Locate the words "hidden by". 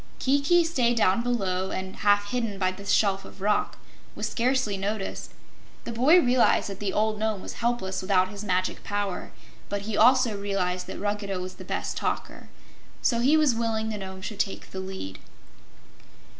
2.31-2.71